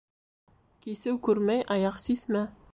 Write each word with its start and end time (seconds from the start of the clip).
Кисеү 0.85 1.15
күрмәй 1.29 1.63
аяҡ 1.79 2.03
сисмә. 2.09 2.47